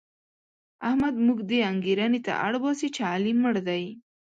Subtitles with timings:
[0.89, 3.83] احمد موږ دې انګېرنې ته اړباسي چې علي مړ دی.